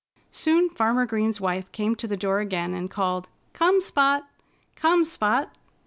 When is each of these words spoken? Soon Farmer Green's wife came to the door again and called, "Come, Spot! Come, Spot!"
Soon 0.31 0.67
Farmer 0.67 1.05
Green's 1.05 1.39
wife 1.39 1.71
came 1.71 1.95
to 1.97 2.07
the 2.07 2.17
door 2.17 2.39
again 2.39 2.73
and 2.73 2.89
called, 2.89 3.27
"Come, 3.53 3.79
Spot! 3.81 4.27
Come, 4.75 5.05
Spot!" 5.05 5.53